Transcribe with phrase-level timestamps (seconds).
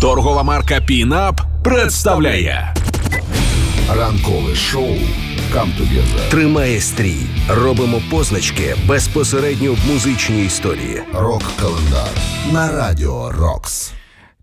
[0.00, 2.74] Торгова марка Пінап представляє
[3.96, 4.94] Ранкове шоу
[5.52, 6.30] «Come Together».
[6.30, 7.16] Тримає стрій.
[7.48, 11.02] Робимо позначки безпосередньо в музичній історії.
[11.14, 12.08] Рок-календар
[12.52, 13.92] на радіо Рокс.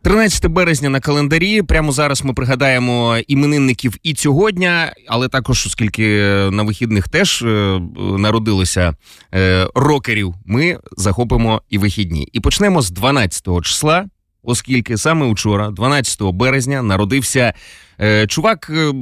[0.01, 1.61] 13 березня на календарі.
[1.61, 6.07] Прямо зараз ми пригадаємо іменинників і цього дня, але також, оскільки
[6.51, 8.93] на вихідних теж е, народилося
[9.33, 12.29] е, рокерів, ми захопимо і вихідні.
[12.33, 14.05] І почнемо з 12 числа,
[14.47, 17.53] оскільки саме учора, 12 березня, народився.
[18.01, 18.93] е, Чувак, е,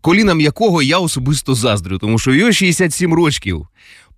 [0.00, 3.66] колінам якого я особисто заздрю, тому що його 67 рочків.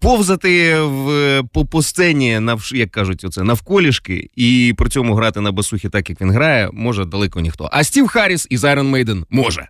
[0.01, 5.53] Повзати в по, по сцені навш, як кажуть, оце навколішки, і при цьому грати на
[5.53, 7.69] басухі так, як він грає, може далеко ніхто.
[7.73, 9.69] А Стів Харріс із Iron Maiden може.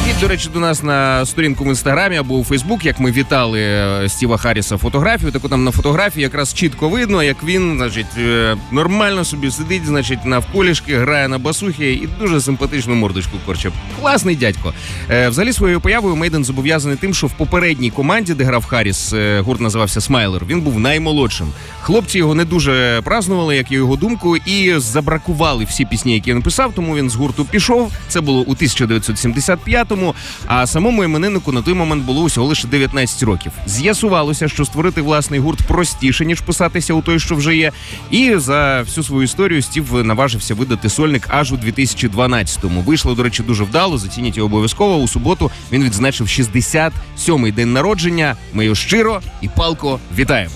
[0.00, 3.60] Зайдіть, до речі, до нас на сторінку в інстаграмі або у Фейсбук, як ми вітали
[3.60, 5.32] е, Стіва Харріса фотографію.
[5.32, 10.24] Так там на фотографії якраз чітко видно, як він, значить, е, нормально собі сидить, значить,
[10.24, 13.70] навколішки, грає на басухі і дуже симпатичну мордочку корче.
[14.00, 14.74] Класний дядько.
[15.10, 19.60] Е, Взагалі своєю появою Мейден зобов'язаний тим, що в попередній команді, де грав Харріс, гурт
[19.60, 20.46] називався Смайлер.
[20.46, 21.46] Він був наймолодшим.
[21.80, 26.36] Хлопці його не дуже празнували, як і його думку, і забракували всі пісні, які він
[26.36, 26.72] написав.
[26.74, 27.92] Тому він з гурту пішов.
[28.08, 28.54] Це було у
[29.90, 30.14] 1975-му.
[30.46, 33.52] А самому імениннику на той момент було усього лише 19 років.
[33.66, 37.72] З'ясувалося, що створити власний гурт простіше ніж писатися у той, що вже є.
[38.10, 42.80] І за всю свою історію Стів наважився видати сольник аж у 2012-му.
[42.80, 43.98] Вийшло, до речі, дуже вдало.
[43.98, 44.96] Зацініть його обов'язково.
[44.96, 48.36] У суботу він відзначив 67-й день народження.
[48.52, 50.54] Ми його щиро і палко вітаємо.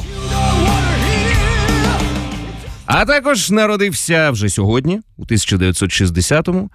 [2.87, 6.71] А також народився вже сьогодні, у 1960-му.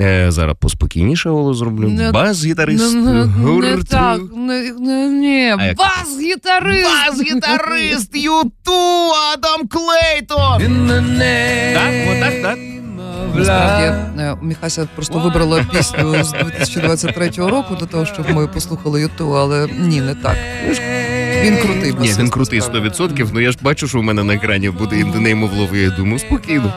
[0.00, 1.88] Е, зараз поспокійніше голос зроблю.
[1.88, 6.84] Не- Бас-гітарист Не, не, не так, не, не, як Бас-гітарист!
[6.84, 10.86] Бас-гітарист Юту Адам Клейтон.
[11.74, 12.58] Так, отак, так.
[13.34, 13.84] Насправді
[14.22, 19.68] е, Міхася просто вибрала пісню з 2023 року для того, щоб ми послухали Юту, але
[19.78, 20.36] ні, не так.
[21.42, 22.88] Він крутий Ні, він крутий насправді.
[22.88, 25.58] 100%, ну я ж бачу, що в мене на екрані буде In the Name of
[25.58, 26.72] Love, я думаю, спокійно.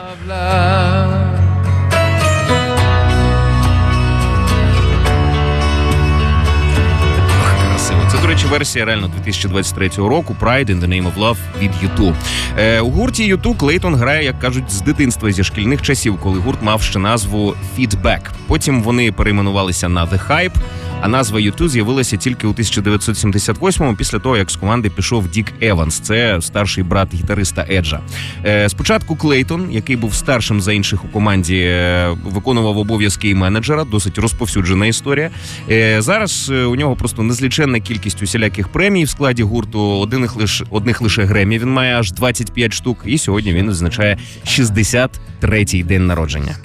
[8.34, 12.14] Речі, версія реально 2023 року Pride in the Name of Love від U2.
[12.58, 16.62] Е, у гурті U2 Клейтон грає, як кажуть, з дитинства зі шкільних часів, коли гурт
[16.62, 18.20] мав ще назву Feedback.
[18.46, 20.54] Потім вони перейменувалися на The Hype,
[21.00, 25.98] а назва U2 з'явилася тільки у 1978-му, після того, як з команди пішов Дік Еванс.
[25.98, 28.00] Це старший брат гітариста Еджа.
[28.44, 33.84] Е, спочатку Клейтон, який був старшим за інших у команді, е, виконував обов'язки і менеджера,
[33.84, 35.30] досить розповсюджена історія.
[35.70, 39.80] Е, зараз е, у нього просто незліченна кількість усіляких премій в складі гурту.
[39.80, 41.58] Одних лише одних лише Гремі.
[41.58, 42.98] Він має аж 25 штук.
[43.04, 46.56] І сьогодні він означає 63-й день народження.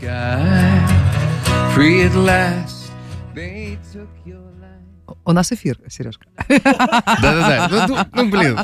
[5.24, 6.26] У нас ефір, Сережка.
[6.50, 7.70] Да-да-да.
[7.72, 8.58] Ну, ну, ну блін.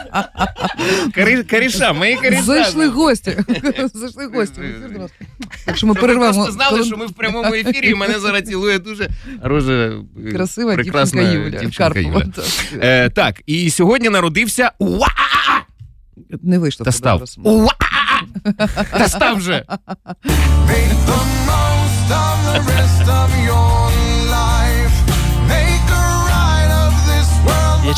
[1.15, 1.43] Карі,
[1.93, 2.43] мої каріша.
[2.43, 3.37] Зайшли гості.
[3.93, 4.61] Зайшли гості.
[4.61, 5.11] в ефір до нас.
[5.65, 6.33] Так що ми перервемо.
[6.33, 9.09] Просто знали, що ми в прямому ефірі, і мене зараз цілує дуже
[9.45, 12.23] дуже е, Красива прекрасна дівчинка Юля дівчинка Карпова.
[12.73, 12.83] Юля.
[12.83, 15.07] Е, так, і сьогодні народився Уа!
[16.43, 16.83] Не вийшло.
[16.83, 17.23] Та став.
[17.43, 17.69] Уа!
[18.91, 19.65] Та став вже.
[20.67, 24.04] Make the most of the rest of your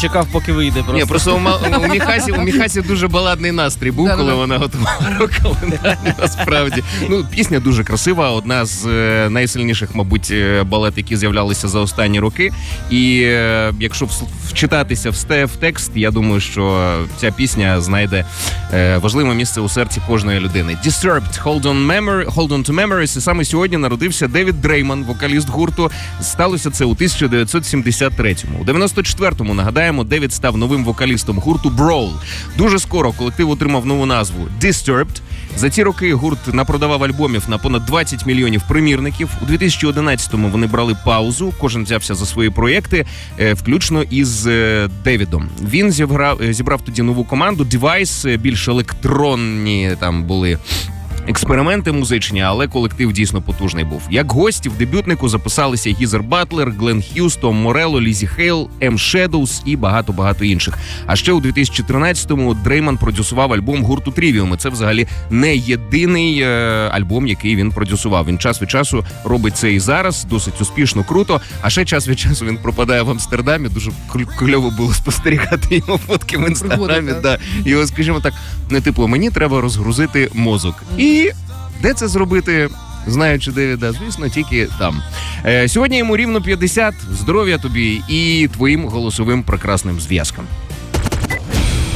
[0.02, 0.94] чекав, поки вийде просто.
[0.94, 5.16] Ні, просто у, Ма- у Міхасі у Міхасі дуже баладний настрій був, коли вона готувала
[5.20, 5.98] рок-календар.
[6.20, 8.32] Насправді, ну пісня дуже красива.
[8.32, 12.52] Одна з е, найсильніших, мабуть, е, балет, які з'являлися за останні роки.
[12.90, 14.08] І е, якщо
[14.48, 18.26] вчитатися в, текст, я думаю, що ця пісня знайде
[19.02, 20.78] важливе місце у серці кожної людини.
[20.86, 23.18] Disturbed, Hold on, memory, Hold on to Memories.
[23.18, 25.92] І саме сьогодні народився Девід Дрейман, вокаліст гурту.
[26.22, 28.60] Сталося це у 1973-му.
[28.60, 29.54] У 94-му,
[29.88, 32.12] нагадаємо, Девід став новим вокалістом гурту Brawl.
[32.58, 35.22] Дуже скоро колектив отримав нову назву Disturbed.
[35.58, 39.30] За ці роки гурт напродавав альбомів на понад 20 мільйонів примірників.
[39.42, 41.54] У 2011-му вони брали паузу.
[41.60, 43.06] Кожен взявся за свої проєкти,
[43.40, 45.50] е, включно із е, Девідом.
[45.62, 47.68] Він зібрав, е, зібрав тоді нову команду.
[48.26, 50.58] Е, більш електронні там були
[51.28, 54.02] експерименти музичні, але колектив дійсно потужний був.
[54.12, 58.98] Як гості в дебютнику записалися Гізер Батлер, Глен Х'юз, Том Морело, Лізі Хейл, М.
[59.00, 60.78] Шедоус і багато багато інших.
[61.06, 64.54] А ще у 2013-му Дрейман продюсував альбом гурту Трівіум.
[64.54, 66.48] І Це взагалі не єдиний е,
[66.94, 68.26] альбом, який він продюсував.
[68.26, 71.42] Він час від часу робить це і зараз, досить успішно, круто.
[71.62, 73.70] А ще час від часу він пропадає в Амстердамі.
[73.70, 77.12] Дуже кль- кльово було спостерігати його фотки в інстаграмі.
[77.24, 77.38] Да.
[77.66, 78.34] Його, скажімо так,
[78.70, 80.76] не типу, мені треба розгрузити мозок.
[80.98, 81.17] І
[81.82, 82.70] де це зробити?
[83.08, 85.02] Знаючи Девіда, звісно, тільки там.
[85.46, 86.94] Е, сьогодні йому рівно 50.
[87.14, 90.46] Здоров'я тобі і твоїм голосовим прекрасним зв'язкам.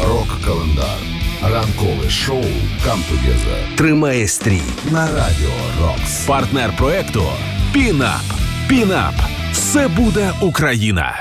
[0.07, 0.97] Рок-календар.
[1.43, 2.43] Ранкове шоу
[2.85, 4.61] «Come Together» Тримає стрій.
[4.91, 5.51] на радіо
[5.81, 6.25] Рокс.
[6.25, 7.23] Партнер проекту
[7.73, 8.21] Пінап.
[8.67, 9.13] Пінап.
[9.51, 11.15] Все буде Україна.